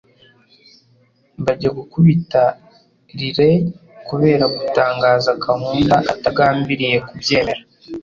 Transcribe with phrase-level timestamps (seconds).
[1.45, 2.41] bajya gukubita
[3.17, 3.57] Riley
[4.07, 7.61] kubera gutangaza gahunda atagambiriye kubyemera